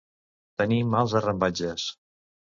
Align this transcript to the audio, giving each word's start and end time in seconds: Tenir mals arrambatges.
Tenir 0.61 0.79
mals 0.95 1.15
arrambatges. 1.21 1.87